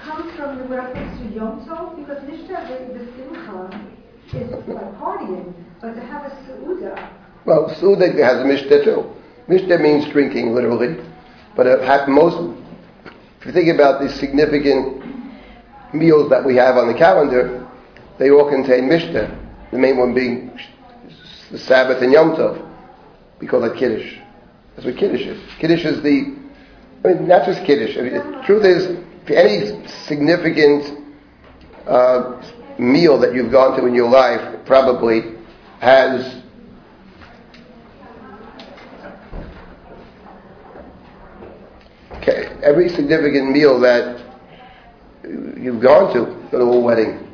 [0.00, 3.68] comes from the reference to Yom Tov, because Mishteh, the, the Simcha,
[4.32, 7.10] is like partying, but to have a Seudah,
[7.44, 9.04] Well, Seudah has a too.
[9.48, 10.96] Mishteh means drinking, literally.
[11.54, 12.56] But it most,
[13.40, 15.01] if you think about the significant
[15.92, 17.66] meals that we have on the calendar,
[18.18, 19.38] they all contain Mishteh.
[19.70, 20.50] The main one being
[21.50, 22.68] the Sabbath and Yom Tov.
[23.40, 24.18] We call that Kiddush.
[24.74, 25.40] That's what Kiddush is.
[25.58, 26.36] Kiddush is the,
[27.04, 27.96] I mean, not just Kiddush.
[27.96, 28.84] I mean, the truth is,
[29.24, 30.98] if any significant
[31.86, 32.42] uh,
[32.78, 35.34] meal that you've gone to in your life probably
[35.80, 36.42] has
[42.22, 44.21] Okay, every significant meal that
[45.24, 47.28] you've gone to, go to a wedding.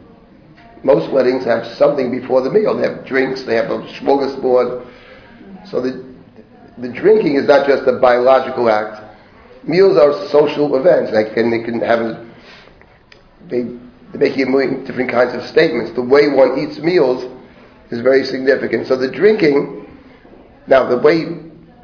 [0.85, 2.77] Most weddings have something before the meal.
[2.77, 4.87] They have drinks, they have a smorgasbord.
[5.67, 6.05] So the,
[6.79, 9.05] the drinking is not just a biological act.
[9.67, 11.11] Meals are social events.
[11.13, 12.31] They can, they can have, a,
[13.49, 13.63] they,
[14.13, 15.93] they make a million different kinds of statements.
[15.93, 17.25] The way one eats meals
[17.91, 18.87] is very significant.
[18.87, 19.87] So the drinking,
[20.67, 21.27] now the way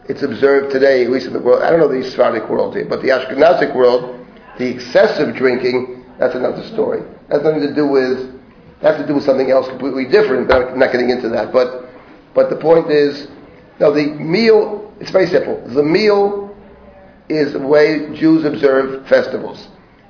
[0.09, 2.85] it's observed today, at least in the world, I don't know the Sephardic world here,
[2.85, 4.25] but the Ashkenazic world,
[4.59, 7.03] the excessive drinking, that's another story.
[7.29, 8.41] That's nothing to do with,
[8.81, 11.53] that has to do with something else completely different, but I'm not getting into that.
[11.53, 11.89] But,
[12.35, 13.29] but the point is,
[13.81, 15.63] no, the meal, it's very simple.
[15.67, 16.57] The meal
[17.29, 19.69] is the way Jews observe festivals.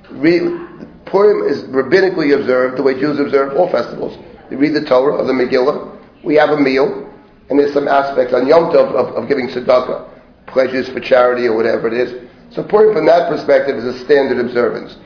[0.09, 4.17] Purim is rabbinically observed the way Jews observe all festivals.
[4.49, 7.11] They read the Torah or the Megillah, we have a meal,
[7.49, 10.09] and there's some aspects on Yom Tov of, of giving tzedakah,
[10.47, 12.29] pledges for charity or whatever it is.
[12.51, 14.97] So Purim from that perspective is a standard observance.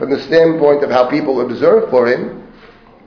[0.00, 2.50] From the standpoint of how people observe Purim,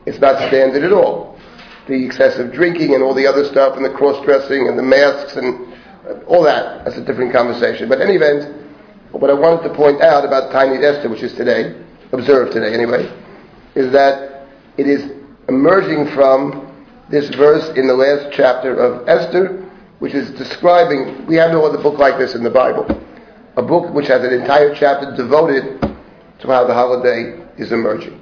[0.05, 1.39] it's not standard at all.
[1.87, 5.73] The excessive drinking and all the other stuff and the cross-dressing and the masks and
[6.07, 7.89] uh, all that, that's a different conversation.
[7.89, 8.69] But in any event,
[9.11, 11.75] what I wanted to point out about Ta'anit Esther, which is today,
[12.11, 13.11] observed today anyway,
[13.73, 14.45] is that
[14.77, 15.13] it is
[15.49, 16.71] emerging from
[17.09, 19.67] this verse in the last chapter of Esther,
[19.97, 22.85] which is describing, we have no other book like this in the Bible.
[23.57, 25.79] A book which has an entire chapter devoted
[26.39, 28.19] to how the holiday is emerging.